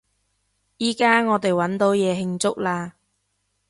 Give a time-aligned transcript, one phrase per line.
[0.77, 2.93] 依加我哋搵到嘢慶祝喇！